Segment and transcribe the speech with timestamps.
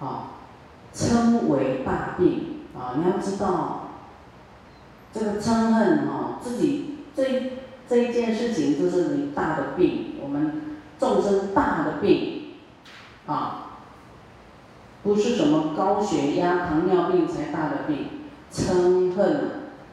[0.00, 0.32] 啊，
[0.92, 2.94] 称为大病啊！
[2.96, 3.90] 你要知道，
[5.12, 7.52] 这个嗔恨啊，自己这
[7.88, 12.54] 这一件事情就是你大的病，我们众生大的病
[13.26, 13.78] 啊，
[15.02, 18.08] 不是什么高血压、糖尿病才大的病，
[18.52, 19.50] 嗔恨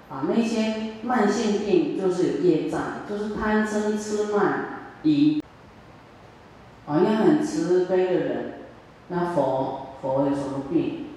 [0.10, 4.66] 啊，那些慢性病就是业障，就是贪嗔痴慢
[5.04, 5.42] 疑。
[6.88, 8.54] 啊，要很慈悲的人，
[9.10, 11.08] 那佛佛有什么病？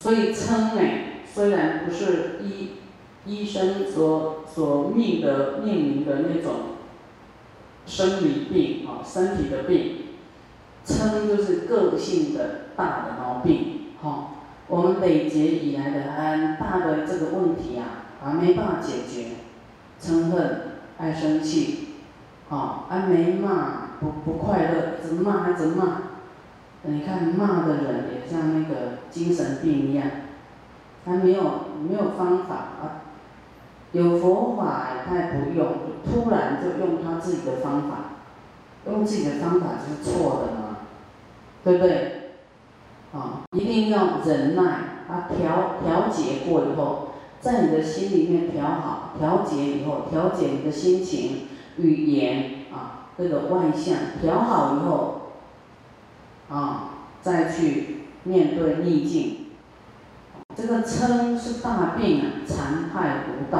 [0.00, 0.82] 所以称呢，
[1.32, 2.70] 虽然不是医
[3.24, 6.52] 医生所所命的命名的那种
[7.86, 10.06] 生理病啊，身体的病，
[10.84, 14.28] 称就是个性的大的毛病，哈。
[14.68, 19.32] 我们累劫以来的很大的这个问题啊，还没办法解决，
[20.00, 20.60] 嗔恨、
[20.98, 21.88] 爱生气。
[22.48, 26.02] 啊，还没骂，不不快乐，一直骂，还直骂。
[26.84, 30.04] 你看骂的人也像那个精神病一样，
[31.04, 31.42] 他没有
[31.88, 33.02] 没有方法啊，
[33.92, 35.68] 有佛法他也不用，
[36.04, 37.96] 突然就用他自己的方法，
[38.86, 40.78] 用自己的方法就是错的嘛，
[41.62, 42.32] 对不对？
[43.14, 44.62] 啊，一定要忍耐，
[45.08, 47.10] 啊调调节过以后，
[47.40, 51.48] 在你的心里面调好，调节以后，调节你的心情。
[51.78, 55.21] 语言啊，这个外向调好以后，
[56.48, 56.90] 啊，
[57.22, 59.46] 再去面对逆境。
[60.54, 63.58] 这个嗔是大病啊，残害无道，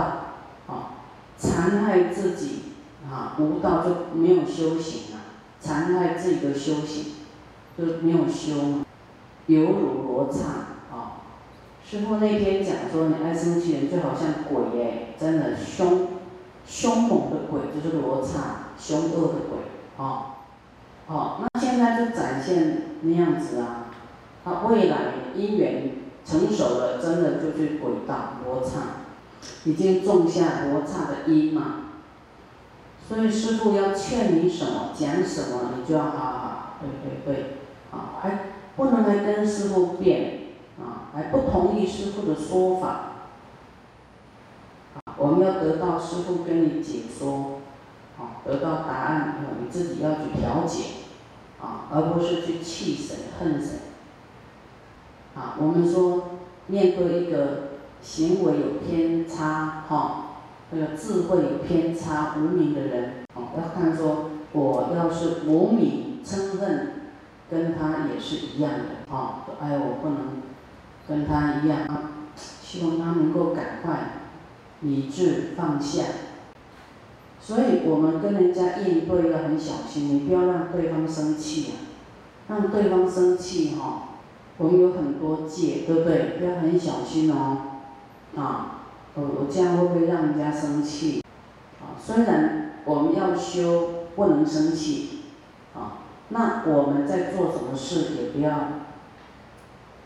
[0.66, 0.94] 啊，
[1.36, 2.62] 残害自己
[3.10, 7.14] 啊，无道就没有修行啊，残害自己的修行，
[7.78, 8.86] 就没有修嘛，
[9.46, 11.22] 犹如罗刹啊。
[11.84, 16.08] 师傅那天讲说，你爱生气人就好像鬼耶，真的凶。
[16.64, 19.58] 凶猛的鬼就是罗刹，凶恶的鬼，
[19.96, 20.41] 啊，
[21.08, 23.86] 哦，那现在就展现那样子啊，
[24.44, 24.96] 他未来
[25.36, 25.90] 因缘
[26.24, 29.04] 成熟了，真的就去鬼道罗刹，
[29.64, 31.86] 已经种下罗刹的因嘛，
[33.06, 37.44] 所以师傅要劝你什么，讲什么，你就要好好，对对对，
[37.90, 40.38] 啊，还不能来跟师傅辩，
[40.80, 43.08] 啊，还不同意师傅的说法。
[45.18, 47.60] 我们要得到师傅跟你解说，
[48.18, 50.84] 啊，得到答案以后，你自己要去调解，
[51.60, 53.78] 啊，而不是去气谁恨谁。
[55.34, 57.70] 啊，我们说面对一个
[58.02, 60.36] 行为有偏差，哈，
[60.70, 66.92] 那个智慧有偏差、无名的人，啊，要看说我要是无名嗔恨，
[67.50, 70.42] 跟他也是一样的，啊，哎，我不能
[71.08, 74.18] 跟他一样啊，希望他能够赶快。
[74.84, 76.02] 理智放下，
[77.44, 81.74] 所以我们跟人家应对要很小心，你不要让对方生气啊，
[82.46, 84.10] 让对方生气哈，
[84.58, 86.38] 我们有很多戒，对不对？
[86.40, 87.58] 要很小心哦，
[88.36, 91.20] 啊，我我这样会不会让人家生气？
[91.80, 95.22] 啊，虽然我们要修不能生气，
[95.74, 95.98] 啊，
[96.28, 98.68] 那我们在做什么事也不要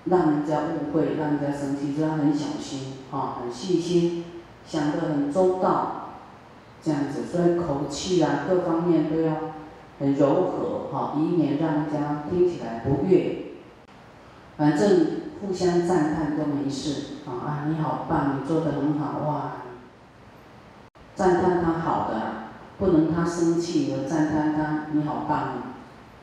[0.06, 4.24] 让人家误会，让人家生气，就要很小心啊，很细心。
[4.66, 6.05] 想得很周到，
[6.86, 9.34] 这样子，所以口气啊，各方面都要
[9.98, 13.38] 很柔和哈，以免让人家听起来不悦。
[14.56, 15.06] 反正
[15.40, 19.52] 互相赞叹都没事啊，你好棒，你做的很好哇！
[21.16, 22.20] 赞叹他好的，
[22.78, 25.54] 不能他生气而赞叹他你好棒，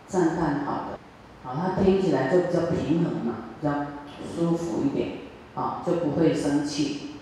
[0.08, 0.98] 赞叹好的，
[1.46, 3.88] 啊，他听起来就比较平衡嘛，比较
[4.34, 5.18] 舒服一点，
[5.56, 7.18] 啊，就不会生气。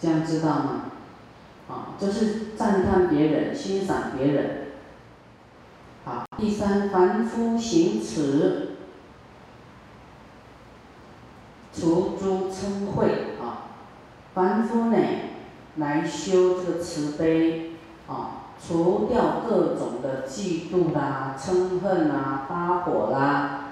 [0.00, 0.87] 这样知道吗？
[1.68, 4.68] 啊，就是赞叹别人、欣赏别人。
[6.04, 8.76] 好，第三，凡夫行慈，
[11.72, 13.04] 除诸嗔恚
[13.40, 13.68] 啊。
[14.34, 14.96] 凡夫呢，
[15.76, 17.72] 来修这个慈悲
[18.06, 23.64] 啊，除掉各种的嫉妒啦、嗔恨啦、发火啦、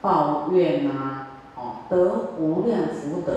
[0.00, 1.26] 抱怨啦，
[1.56, 3.32] 哦，得无量福德。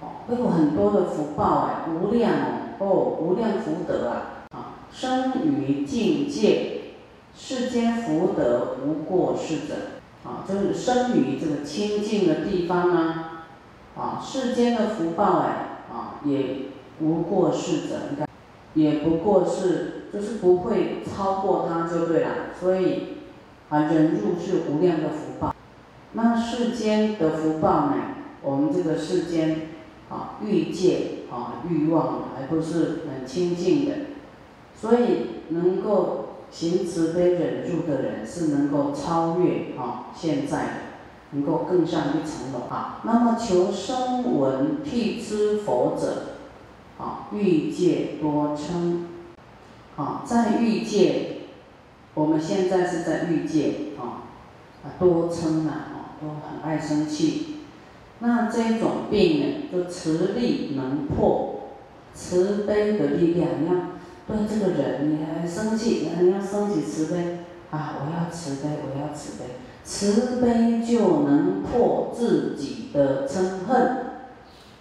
[0.00, 4.46] 哦会有很多的福报哎，无量哦，哦无量福德啊！
[4.50, 6.80] 啊，生于境界，
[7.36, 9.74] 世间福德无过世者，
[10.24, 13.46] 啊，就是生于这个清净的地方啊，
[13.96, 16.66] 啊，世间的福报哎，啊，也
[17.00, 18.28] 无过世者，你看，
[18.74, 22.28] 也不过是，就是不会超过它就对了。
[22.58, 23.14] 所以，
[23.68, 25.54] 啊，人入是无量的福报。
[26.12, 27.94] 那世间的福报呢？
[28.42, 29.68] 我们这个世间。
[30.10, 33.94] 啊，欲界啊，欲望还不是很清净的，
[34.80, 40.72] 所以能够行慈悲忍住的人是能够超越啊现在的，
[41.32, 43.00] 能够更上一层楼啊。
[43.04, 46.36] 那么求声闻辟支佛者，
[46.98, 49.08] 啊欲界多称，
[49.96, 51.38] 啊在欲界，
[52.14, 54.30] 我们现在是在欲界啊，
[54.84, 57.53] 啊多称啊，啊都很爱生气。
[58.26, 61.56] 那这种病呢，就慈力能破，
[62.14, 63.74] 慈悲的力量，你要
[64.26, 67.40] 对这个人，你还生气，你要升起慈悲
[67.70, 67.96] 啊！
[68.00, 69.44] 我要慈悲，我要慈悲，
[69.84, 73.96] 慈悲就能破自己的嗔恨。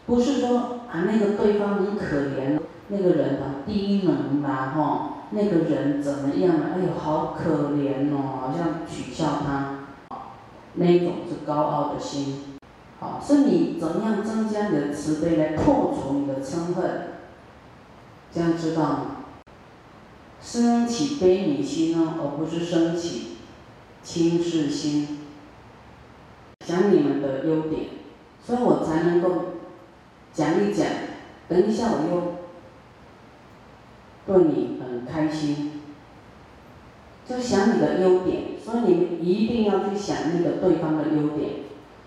[0.05, 2.57] 不是说啊，那个对方很可怜，
[2.87, 6.67] 那个人啊低能啦，哈，那个人怎么样了？
[6.75, 9.79] 哎呦，好可怜哦，好像取笑他，
[10.75, 12.52] 那种是高傲的心。
[13.03, 17.07] 好，是你怎样增加你的慈悲来破除你的嗔恨？
[18.33, 19.17] 这样知道吗？
[20.41, 23.39] 升起悲悯心呢，而不是升起
[24.01, 25.19] 轻视心。
[26.65, 27.87] 讲你们的优点，
[28.41, 29.29] 所以我才能够
[30.31, 30.87] 讲一讲。
[31.49, 32.35] 等一下我又
[34.25, 35.81] 对你很开心，
[37.27, 41.49] 就想你的优点，所以你们一定要去想那个对方的优点。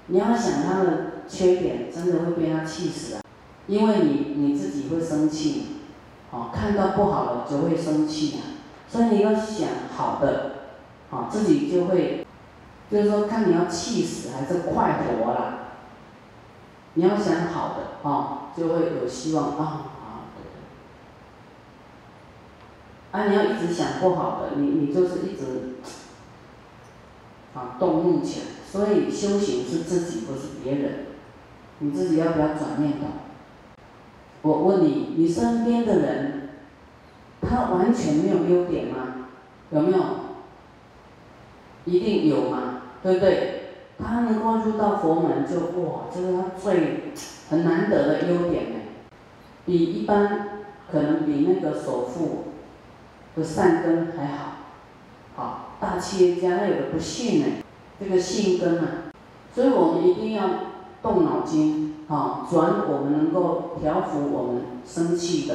[0.08, 3.20] 你要想他的缺点，真的会被他气死啊！
[3.66, 5.78] 因为你你自己会生气，
[6.30, 8.62] 哦，看到不好的就会生气啊。
[8.88, 10.52] 所以你要想好的，
[11.10, 12.24] 哦，自己就会，
[12.88, 15.58] 就是说看你要气死还是快活啦。
[16.94, 20.30] 你要想好的，哦，就会有希望啊啊！
[23.10, 25.78] 啊，你要一直想不好的，你你就是一直
[27.54, 28.46] 啊动怒起来。
[28.76, 31.06] 所以修行是自己，不是别人。
[31.78, 33.06] 你自己要不要转念头？
[34.42, 36.50] 我问你，你身边的人，
[37.40, 39.28] 他完全没有优点吗？
[39.70, 40.04] 有没有？
[41.86, 43.62] 一定有吗，对不对？
[43.98, 47.04] 他能够入到佛门，就哇，这是他最
[47.48, 48.80] 很难得的优点呢。
[49.64, 50.48] 比一般
[50.92, 52.48] 可能比那个首富
[53.34, 54.52] 的善根还好。
[55.34, 57.46] 好，大企业家他有的不信呢。
[57.98, 59.10] 这个性根啊，
[59.54, 60.42] 所以我们一定要
[61.02, 65.54] 动脑筋，啊，转我们能够调伏我们生气的，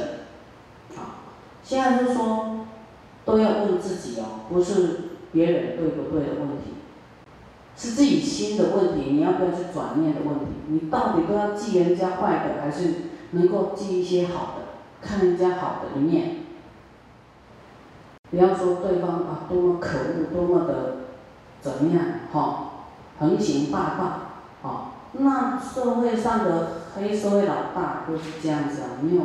[0.96, 1.22] 啊，
[1.64, 2.66] 现在是说
[3.24, 6.74] 都要问自己哦，不是别人对不对的问题，
[7.78, 10.46] 是自己心的问题，你要不要去转念的问题？
[10.68, 12.94] 你到底都要记人家坏的，还是
[13.32, 14.64] 能够记一些好的，
[15.00, 16.38] 看人家好的一面？
[18.32, 20.96] 不要说对方啊多么可恶，多么的。
[21.62, 22.04] 怎么样？
[22.32, 22.72] 哈，
[23.20, 24.20] 横行霸道，
[24.62, 29.22] 哦，那社会上的黑社会老大都是这样子啊，没有，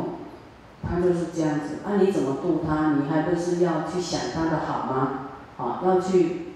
[0.83, 1.79] 他就是这样子。
[1.85, 2.93] 那你怎么度他？
[2.93, 5.29] 你还不是要去想他的好吗？
[5.57, 6.53] 啊，要去，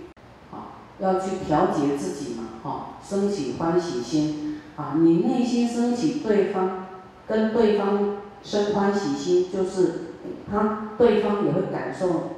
[0.52, 6.86] 啊，要去调节自己嘛，哈，升起欢喜心，啊，你内心升起对方，
[7.28, 10.16] 跟对方生欢喜心，就是
[10.52, 12.32] 他对方也会感受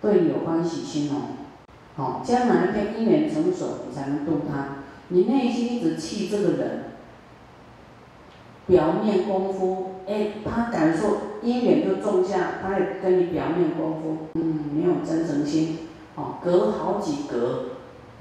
[0.00, 1.41] 对你有欢喜心哦。
[1.94, 4.78] 好，将来一天因缘成熟，你才能度他。
[5.08, 6.84] 你内心一直气这个人，
[8.66, 15.80] 表面功夫，哎，他感受因缘就种下，他也跟你表面功夫，嗯，没有真诚心，
[16.14, 17.64] 哦，隔好几格，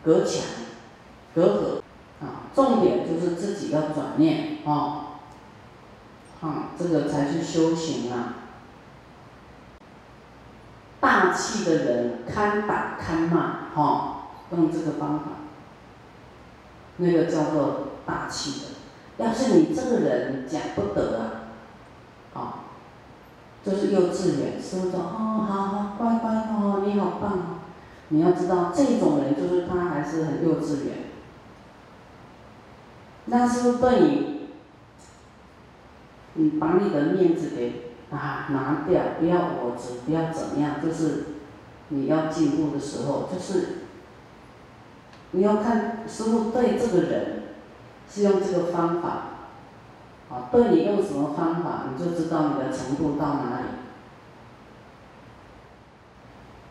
[0.04, 0.44] 隔墙，
[1.34, 1.82] 隔
[2.22, 5.04] 阂，啊，重点就是自己要转念，哦，
[6.42, 8.41] 啊，这个才是修行啊。
[11.02, 15.26] 大气的人堪打堪骂，哈，用这个方法，
[16.98, 18.68] 那个叫做大气的。
[19.18, 22.54] 要是你这个人讲不得啊，啊，
[23.66, 27.46] 就是幼稚园，师傅说哦，好好，乖乖哦，你好棒哦。
[28.10, 30.98] 你要知道，这种人就是他还是很幼稚园。
[33.26, 34.50] 那是不是对你，
[36.34, 37.91] 你把你的面子给？
[38.12, 41.26] 啊，拿掉，不要我执，不要怎么样，就是
[41.88, 43.86] 你要进步的时候，就是
[45.32, 47.44] 你要看师傅对这个人
[48.10, 49.10] 是用这个方法，
[50.30, 53.66] 啊，对你用什么方法，你就知道你的程度到哪里。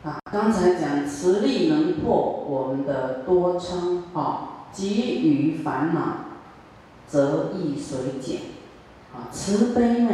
[0.02, 6.00] 啊，刚才讲慈力能破我们的多嗔，啊，给予烦恼，
[7.06, 8.40] 则易随减，
[9.14, 10.10] 啊，慈悲呢？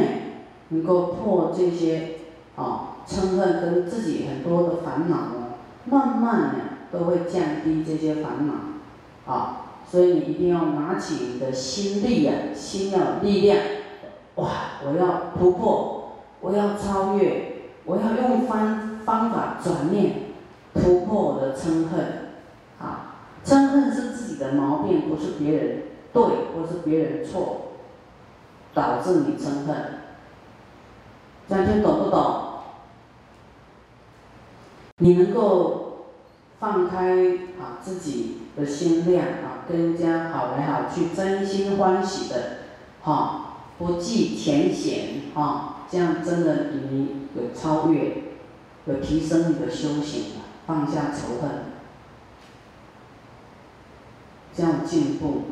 [0.68, 2.16] 能够破这些
[2.56, 5.54] 啊嗔恨跟自己很多的烦恼呢，
[5.84, 13.58] 慢慢的都会降低这些烦恼，啊，所以你一定要拿起你的心力呀，心要有力量，
[14.36, 14.50] 哇，
[14.84, 17.52] 我要突破，我要超越，
[17.84, 20.26] 我要用方方法转念。
[20.74, 22.32] 突破我的嗔恨，
[22.78, 25.82] 啊，嗔恨是自己的毛病，不是别人
[26.12, 27.68] 对或是别人错，
[28.74, 29.95] 导致你嗔恨。
[31.48, 32.42] 这样听懂不懂？
[34.98, 36.06] 你能够
[36.58, 37.12] 放开
[37.60, 42.58] 啊自己的心量啊，跟人家好来好去，真心欢喜的，
[43.02, 48.22] 哈，不计前嫌，哈，这样真的你有超越，
[48.86, 50.32] 有提升你的修行，
[50.66, 51.50] 放下仇恨，
[54.54, 55.42] 这样进步，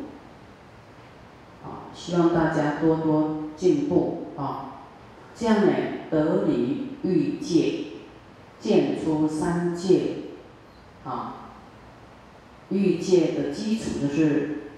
[1.63, 4.84] 啊，希望大家多多进步啊，
[5.35, 5.73] 这样呢
[6.09, 7.81] 得离欲界。
[8.57, 9.99] 见出三界，
[11.03, 11.51] 啊，
[12.69, 14.71] 欲界的基础就是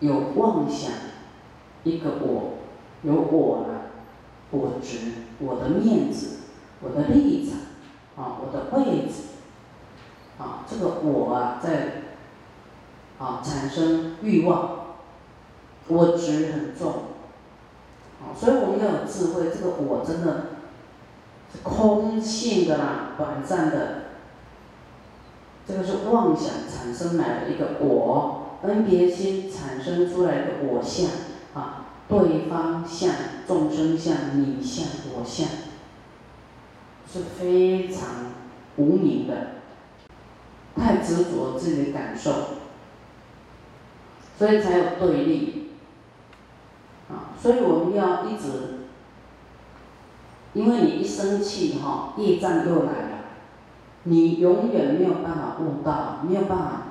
[0.00, 0.90] 有妄想，
[1.84, 2.54] 一个我，
[3.04, 3.90] 有我了，
[4.50, 6.38] 我执，我的面子，
[6.80, 7.58] 我的立场，
[8.16, 9.36] 啊，我的位置，
[10.38, 12.02] 啊，这个我啊，在
[13.18, 14.96] 啊产生欲望，
[15.86, 16.94] 我执很重，
[18.38, 21.58] 所以我们要有智慧，这个我真的是。
[21.62, 24.06] 空性的啦，短暂的，
[25.64, 31.06] 这个是妄想产生来的一个我，分别心产生出来的我相
[31.54, 33.14] 啊，对方相、
[33.46, 34.84] 众生相、你相、
[35.16, 35.46] 我相，
[37.08, 38.32] 是非常
[38.74, 39.34] 无名的，
[40.74, 42.32] 太执着自己的感受，
[44.36, 45.53] 所以才有对立，
[47.44, 48.78] 所以我们要一直。
[50.54, 53.18] 因为你一生气哈，业障又来了，
[54.04, 56.82] 你永远没有办法悟道，没有办法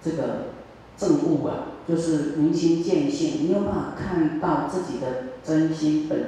[0.00, 0.52] 这个
[0.96, 1.54] 证悟啊，
[1.86, 5.06] 就是明心见性，没有办法看到自己的
[5.44, 6.18] 真心本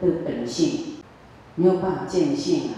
[0.00, 0.96] 的本性，
[1.54, 2.70] 没有办法见性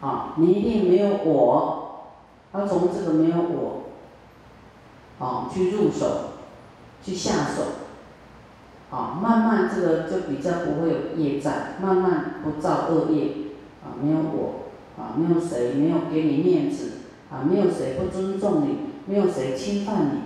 [0.00, 2.14] 啊，啊，你一定没有我，
[2.54, 3.82] 要从这个没有我，
[5.18, 6.06] 啊，去入手，
[7.04, 7.79] 去下手。
[8.90, 13.30] 啊，慢慢这个就比较不会有业障，慢慢不造恶业，
[13.84, 14.64] 啊，没有我，
[15.00, 16.92] 啊，没有谁没有给你面子，
[17.30, 20.18] 啊，没有谁不尊重你，没有谁侵犯你，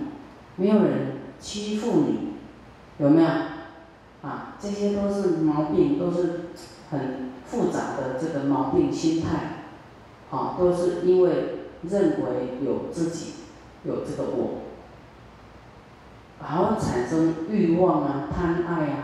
[0.55, 2.33] 没有人欺负你，
[2.97, 3.27] 有没有？
[4.23, 6.45] 啊，这些都是毛病，都是
[6.89, 9.65] 很复杂的这个毛病心态，
[10.35, 11.31] 啊，都是因为
[11.83, 13.33] 认为有自己，
[13.83, 14.64] 有这个我。
[16.41, 18.97] 还会产生欲望啊、贪爱啊，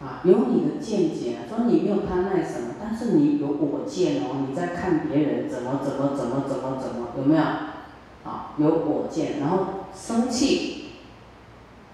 [0.00, 7.42] 啊，有你的见解啊，说你没有贪爱什么，但是你有我见哦，你在看别人怎么怎么怎么怎么怎么，有没有？
[7.42, 9.58] 啊，有我见，然后
[9.94, 10.92] 生气，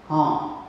[0.07, 0.59] 哦，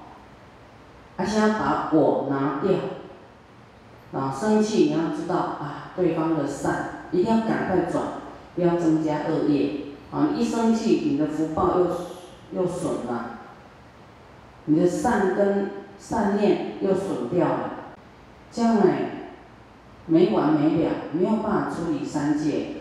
[1.17, 8.05] 而且要把我拿掉，啊，生气你要知道啊，对方的善一定要赶快转，
[8.57, 11.87] 不要增加恶业，啊，一生气你的福报又
[12.53, 13.32] 又损了。
[14.67, 17.71] 你的善根、善念又损掉了，
[18.51, 19.29] 将来，
[20.07, 22.77] 没完没了，没有办法处理三界，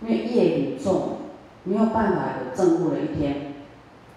[0.00, 1.18] 因为业很重，
[1.64, 3.54] 没有办法有正悟的一天，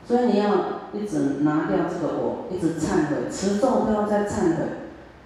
[0.04, 4.64] 所以你要一直拿掉这个我，一直忏悔，持咒都要在忏悔。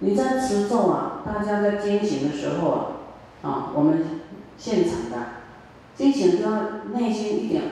[0.00, 2.86] 你在持咒啊，大家在惊醒的时候啊，
[3.42, 4.20] 啊，我们
[4.56, 5.26] 现场的
[5.94, 6.62] 惊醒就要
[6.94, 7.62] 内心一点。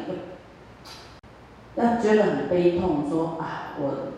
[1.84, 4.12] 要觉得很悲痛，说啊，我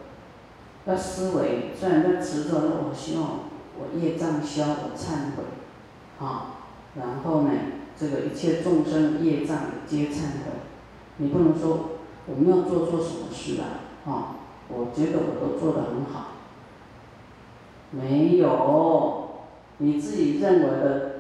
[0.87, 3.41] 要思维，虽然在持咒，我希望
[3.79, 5.45] 我业障消，我忏悔，
[6.25, 6.57] 啊，
[6.95, 7.51] 然后呢，
[7.99, 10.53] 这个一切众生业障皆忏悔。
[11.19, 11.91] 你不能说
[12.27, 14.37] 我没有做错什么事啊，啊，
[14.69, 16.29] 我觉得我都做得很好。
[17.91, 19.29] 没有，
[19.79, 21.11] 你自己认为的，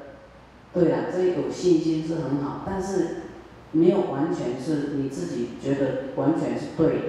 [0.72, 3.16] 对啊，这有信心是很好，但是。
[3.72, 7.02] 没有完全是你自己觉得完全是对的，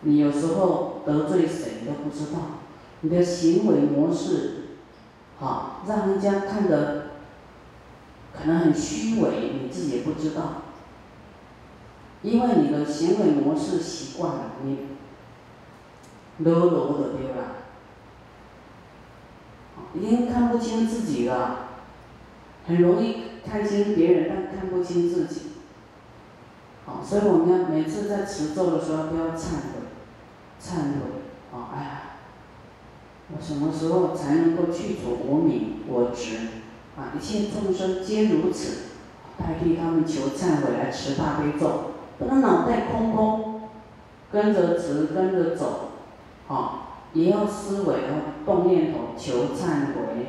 [0.00, 2.40] 你有时候得罪谁都不知道，
[3.02, 4.54] 你的行为模式，
[5.38, 7.10] 好让人家看得
[8.32, 10.62] 可能很虚伪，你自己也不知道，
[12.22, 14.78] 因为你的行为模式习惯了，你
[16.38, 17.58] 裸裸的对吧？
[19.94, 21.68] 已经看不清自己了，
[22.66, 25.51] 很容易看清别人，但看不清自己。
[26.84, 29.82] 好，所以我们要每次在持咒的时候都要忏悔，
[30.60, 32.02] 忏悔，啊，哎呀，
[33.28, 36.48] 我什么时候才能够去除我名我执？
[36.96, 38.90] 啊，一切众生皆如此，
[39.38, 43.62] 代替他们求忏悔来持大悲咒，不能脑袋空空，
[44.30, 45.90] 跟着持跟着走，
[46.48, 50.26] 啊，也要思维，要动念头求忏悔，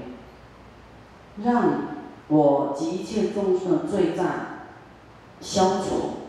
[1.43, 1.63] 让
[2.27, 4.25] 我及一切众生的罪障
[5.41, 6.22] 消除，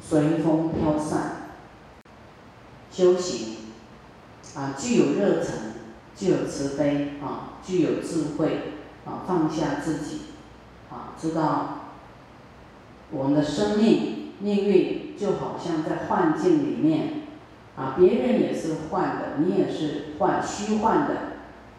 [0.00, 1.36] 随风飘散。
[2.90, 3.56] 修行
[4.56, 5.52] 啊，具有热忱，
[6.16, 8.72] 具有慈悲啊，具有智慧
[9.04, 10.22] 啊，放下自己
[10.90, 11.92] 啊，知道
[13.12, 17.22] 我们的生命命运就好像在幻境里面
[17.76, 21.14] 啊，别人也是幻的，你也是幻虚幻的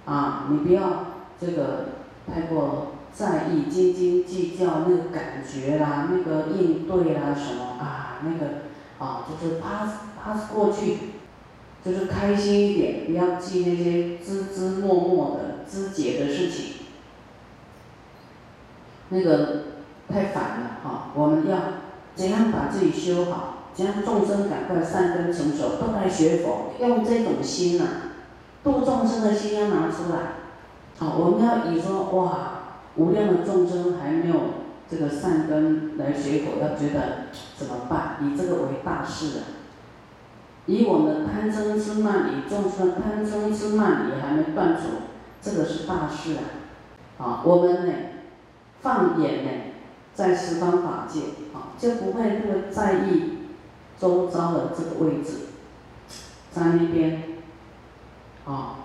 [0.05, 1.07] 啊，你不要
[1.39, 1.89] 这个
[2.33, 8.63] 太过在意、斤斤计较那个感觉啦、那个应对啦什么啊，那个
[8.99, 9.91] 啊，就是 pass
[10.23, 10.97] pass 过去。
[11.83, 16.85] 就是开心一点，不要记那些枝枝默默的枝节的事情，
[19.09, 19.63] 那个
[20.07, 21.07] 太烦了哈。
[21.15, 21.57] 我们要
[22.13, 23.65] 怎样把自己修好？
[23.73, 27.85] 怎样众生赶快善根成熟，都来学佛，用这种心呐，
[28.63, 30.33] 度众生的心要拿出来。
[30.99, 32.60] 好，我们要以说哇，
[32.95, 34.35] 无量的众生还没有
[34.89, 38.17] 这个善根来学佛，要觉得怎么办？
[38.21, 39.43] 以这个为大事啊。
[40.67, 45.07] 以我们贪嗔痴慢疑，众生贪嗔痴慢疑还没断除，
[45.41, 46.43] 这个是大事啊！
[47.17, 47.93] 啊，我们呢，
[48.79, 49.49] 放眼呢，
[50.13, 51.21] 在十方法界，
[51.53, 53.39] 啊，就不会那么在意
[53.97, 55.47] 周遭的这个位置，
[56.51, 57.23] 在那边，
[58.45, 58.80] 啊，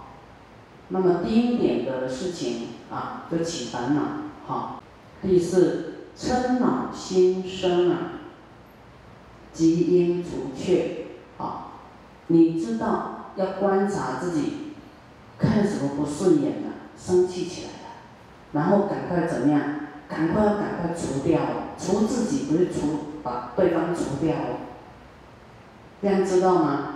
[0.89, 4.03] 那么低点的事情啊，就起烦恼，
[4.47, 4.83] 好。
[5.23, 7.99] 第四，嗔恼心生啊，
[9.53, 11.07] 即应除却
[11.39, 11.73] 啊。
[12.29, 14.75] 你知道要观察自己，
[15.39, 17.95] 看什么不顺眼的，生气起来了，
[18.53, 19.61] 然后赶快怎么样？
[20.09, 21.41] 赶快要赶快除掉，
[21.77, 24.35] 除自己不是除把对方除掉，
[26.01, 26.96] 这样知道吗？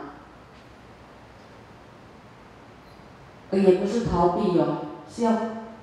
[3.53, 4.79] 也不是逃避哦，
[5.09, 5.33] 是要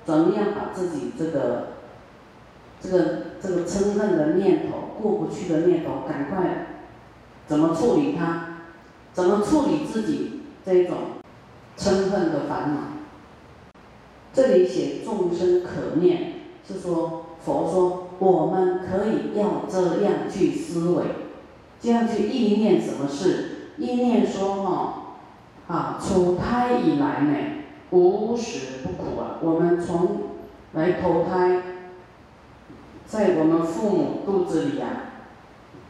[0.04, 1.68] 怎么样把自己这个
[2.80, 6.66] 这个这个嗔恨的念头、过不去的念头，赶快
[7.46, 8.44] 怎么处理它？
[9.12, 10.96] 怎么处理自己这种
[11.76, 12.80] 嗔恨的烦恼？
[14.32, 21.04] 这里写众生可念，是说佛说我们可以要这样去思维，
[21.80, 23.72] 这样去意念什么事？
[23.78, 25.16] 意念说哈，
[25.66, 27.36] 啊，出胎以来呢，
[27.90, 29.38] 无时不苦啊。
[29.40, 30.18] 我们从
[30.72, 31.62] 来投胎，
[33.06, 34.88] 在我们父母肚子里啊，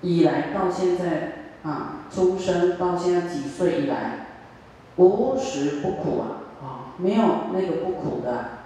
[0.02, 1.32] 以来到现在。
[1.64, 4.28] 啊，出生到现在几岁以来，
[4.94, 6.24] 无时不苦啊！
[6.62, 8.62] 啊，没有那个不苦的，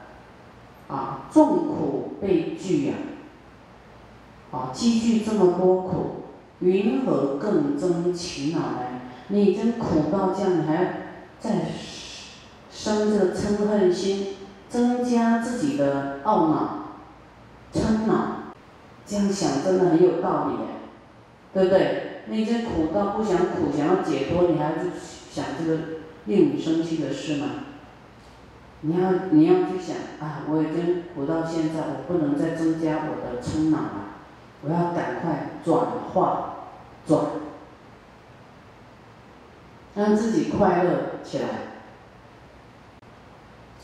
[0.88, 2.94] 啊，众苦被具呀，
[4.52, 6.06] 啊，积聚这么多苦，
[6.60, 9.00] 云何更增其恼呢？
[9.28, 10.82] 你已经苦到这样，你还要
[11.40, 11.50] 再
[12.72, 14.36] 生这个嗔恨心，
[14.68, 16.88] 增加自己的懊恼、
[17.72, 18.54] 嗔恼，
[19.06, 20.54] 这样想真的很有道理，
[21.52, 22.22] 对不对？
[22.26, 24.90] 你这苦到不想苦，想要解脱，你还去
[25.30, 25.78] 想这个
[26.24, 27.46] 令你生气的事吗？
[28.80, 30.42] 你要你要去想啊！
[30.48, 34.04] 我已经苦到现在，我不能再增加我的嗔恼了，
[34.62, 36.54] 我要赶快转化，
[37.06, 37.20] 转，
[39.94, 40.90] 让自己快乐
[41.22, 41.71] 起来。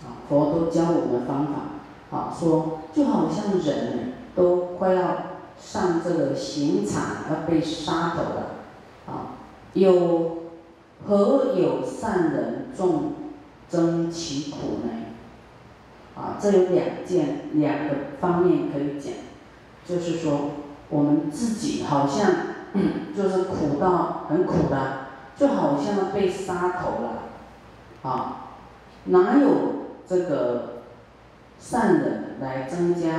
[0.04, 5.16] 啊，佛都教我们方法，啊，说就好像人都快要。
[5.60, 8.46] 上这个刑场要被杀头了，
[9.08, 10.38] 啊，有
[11.04, 13.14] 何有善人众
[13.68, 14.90] 增其苦呢？
[16.14, 19.12] 啊，这有两件两个方面可以讲，
[19.84, 20.50] 就是说
[20.90, 22.30] 我们自己好像
[23.16, 28.50] 就是苦到很苦的，就好像被杀头了，啊，
[29.06, 29.48] 哪有
[30.08, 30.82] 这个
[31.60, 33.10] 善人来增加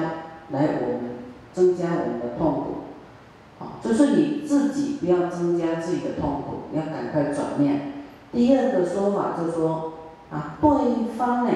[0.51, 1.19] 来我们？
[1.51, 2.63] 增加我们的痛苦，
[3.57, 8.03] 好，就是你自己不要增加自己的痛苦，要赶快转念。
[8.31, 9.93] 第二个说法就是说，
[10.29, 11.51] 啊，对方呢，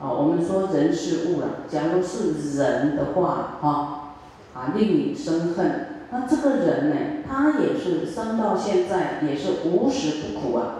[0.00, 4.14] 啊，我们说人是物了，假如是人的话，哈，
[4.54, 6.96] 啊，令你生恨，那这个人呢，
[7.28, 10.76] 他也是生到现在也是无时不苦啊，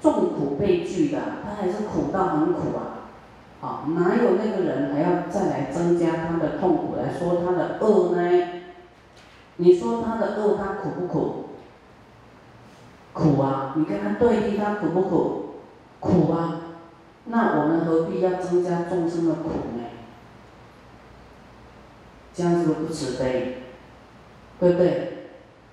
[0.00, 2.91] 众苦被拒的，他还是苦到很苦啊。
[3.62, 8.48] 啊，哪有那个人还要再来增加他的痛苦来说他的恶呢？
[9.56, 11.44] 你说他的恶，他苦不苦？
[13.12, 13.74] 苦啊！
[13.76, 15.54] 你跟他对立，他苦不苦？
[16.00, 16.60] 苦啊！
[17.26, 19.84] 那我们何必要增加众生的苦呢？
[22.34, 23.62] 这样子不慈悲，
[24.58, 25.28] 对不对？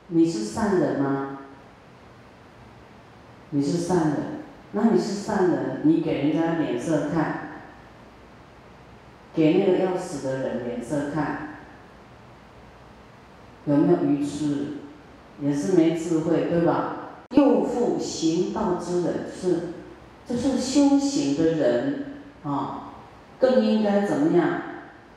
[0.10, 1.40] 你是善人吗？
[3.50, 4.18] 你是善人，
[4.74, 7.49] 那你是善人，你给人家脸色看。
[9.34, 11.60] 给那个要死的人脸色看，
[13.66, 14.78] 有没有愚痴？
[15.42, 16.96] 也是没智慧，对吧？
[17.30, 19.74] 又复行道之人是，
[20.28, 22.06] 就是修行的人
[22.44, 22.92] 啊，
[23.40, 24.62] 更应该怎么样？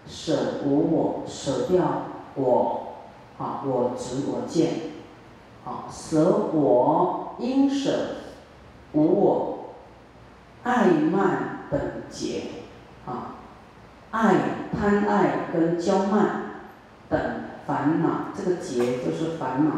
[0.06, 2.02] 舍无我，舍掉
[2.34, 2.94] 我，
[3.38, 4.72] 啊，我执我见，
[5.64, 7.90] 啊，舍我应舍
[8.92, 9.74] 无我，
[10.62, 12.42] 爱慢等结，
[13.06, 13.36] 啊，
[14.12, 14.34] 爱
[14.78, 16.42] 贪爱跟骄慢
[17.08, 17.18] 等
[17.66, 19.72] 烦恼，这个结就是烦恼。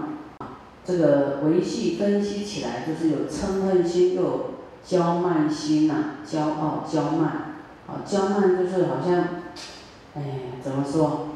[0.85, 4.51] 这个维系分析起来，就是有嗔恨心，又有
[4.85, 5.95] 骄慢心呐，
[6.27, 7.55] 骄傲、骄慢，
[7.87, 9.25] 啊，骄慢就是好像，
[10.15, 10.23] 哎，
[10.63, 11.29] 怎么说？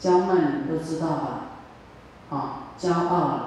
[0.00, 1.40] 骄慢你都知道吧？
[2.30, 3.40] 啊，骄傲，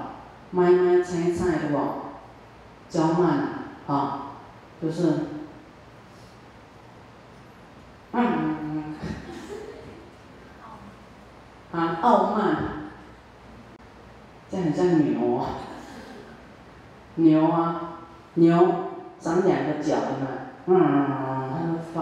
[0.52, 1.78] 卖卖菜菜对不？
[2.90, 3.50] 骄慢，
[3.88, 4.32] 啊，
[4.82, 5.04] 就是，
[8.16, 8.96] 嗯，
[11.74, 12.56] 啊，傲慢。
[14.50, 15.48] 这很像牛啊，
[17.16, 18.00] 牛啊，
[18.36, 18.76] 牛
[19.20, 20.28] 长两个角的嘛，
[20.68, 20.78] 嗯，
[21.52, 21.56] 它
[21.94, 21.96] 发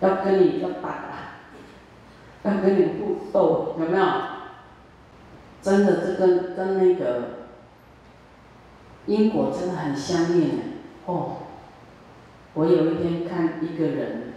[0.00, 0.86] 要要跟你要打，
[2.44, 4.06] 要跟你互斗，有没有？
[5.60, 7.04] 真的，这跟跟那个
[9.06, 10.60] 因果真的很相应
[11.06, 11.38] 哦。
[12.56, 14.32] 我有一天看一个人，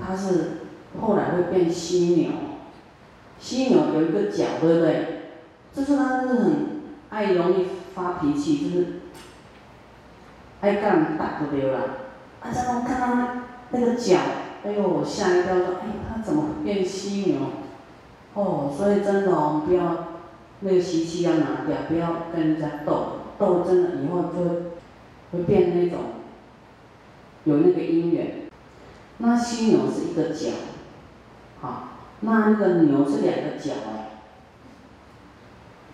[0.00, 0.58] 他是
[1.00, 2.30] 后来会变犀牛，
[3.40, 5.06] 犀牛有一个角，对不对？
[5.74, 6.54] 就是他是很
[7.10, 8.86] 爱容易发脾气，就是
[10.60, 11.80] 爱干人打不丢啦。
[12.40, 14.18] 啊，然后看到他那个脚，
[14.64, 17.40] 哎呦，我吓一跳，说，哎，他怎么变犀牛？
[18.34, 20.06] 哦，所以真的哦，不要
[20.60, 24.38] 那个习气要拿掉，不要跟人家斗，斗真的以后就
[25.32, 25.98] 会变那种
[27.44, 28.48] 有那个姻缘。
[29.18, 30.50] 那犀牛是一个角，
[31.60, 31.88] 好，
[32.20, 34.10] 那那个牛是两个角哎。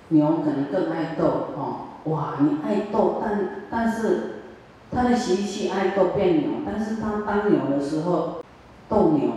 [0.08, 2.38] 牛可能更爱斗哦，哇！
[2.40, 4.40] 你爱斗，但但是
[4.90, 8.42] 他的习气爱斗变牛，但是他当牛的时候
[8.88, 9.30] 斗牛。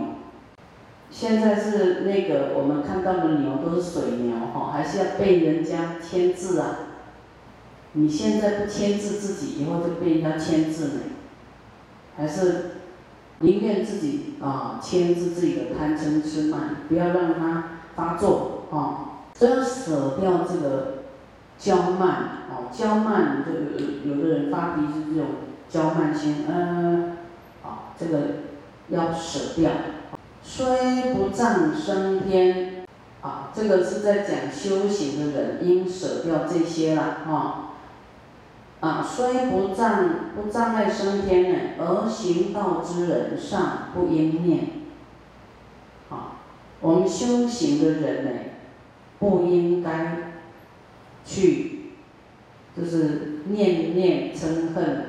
[1.10, 6.78] 现在是那个我们看到的牛都是水牛哈，还是要被人家牵制啊？
[7.92, 11.00] 你现在不牵制自己，以后就被人家牵制了？
[12.16, 12.70] 还是
[13.40, 17.64] 宁愿自己啊牵制自己的贪嗔痴慢，不要让它
[17.96, 19.28] 发作啊？
[19.38, 21.04] 都要舍掉这个
[21.58, 25.26] 娇慢，啊，娇慢就有有的人发脾气这种
[25.68, 27.16] 娇慢心，嗯，
[27.64, 28.18] 啊，这个
[28.88, 29.70] 要舍掉。
[30.42, 32.84] 虽不障升天，
[33.22, 37.34] 啊，这个是在讲修行的人应舍掉这些了，哈。
[37.34, 37.70] 啊，
[38.84, 44.68] 啊虽不障不障碍升天呢，而行道之人尚不应念。
[46.10, 46.36] 啊，
[46.82, 48.30] 我们修行的人呢？
[49.18, 50.34] 不应该
[51.24, 51.92] 去，
[52.76, 55.06] 就是念念嗔恨，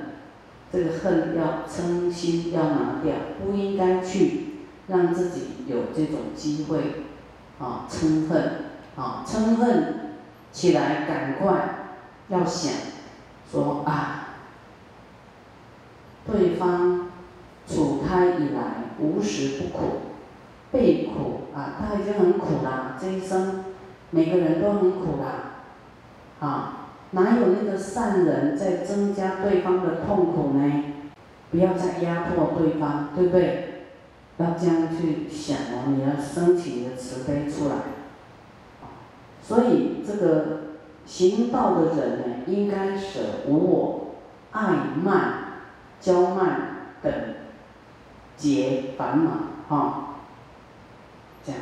[0.71, 4.45] 这个恨要嗔心要拿掉，不应该去
[4.87, 7.03] 让自己有这种机会
[7.59, 8.51] 啊嗔恨
[8.95, 10.11] 啊嗔恨
[10.53, 11.97] 起来，赶快
[12.29, 12.71] 要想
[13.51, 14.35] 说啊，
[16.25, 17.09] 对方
[17.67, 19.85] 处胎以来无时不苦，
[20.71, 23.65] 被苦啊，他已经很苦了，这一生。
[24.11, 25.63] 每个人都很苦啦，
[26.39, 30.83] 啊，哪有那个善人在增加对方的痛苦呢？
[31.51, 33.71] 不要再压迫对方，对不对？
[34.37, 37.75] 要这样去想哦，你要升起你的慈悲出来。
[39.41, 40.74] 所以这个
[41.05, 44.15] 行道的人呢，应该舍无我、
[44.51, 45.33] 爱慢、
[46.01, 47.13] 骄慢等
[48.35, 49.31] 结烦恼，
[49.69, 50.15] 哈，
[51.45, 51.61] 这样。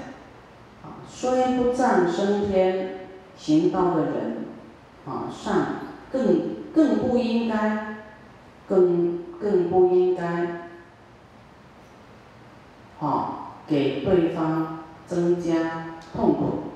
[0.84, 4.46] 啊虽不障升天行道的人，
[5.06, 5.66] 啊，善
[6.12, 7.98] 更更不应该，
[8.68, 10.70] 更更不应该，
[13.00, 16.73] 啊，给对方增加痛苦。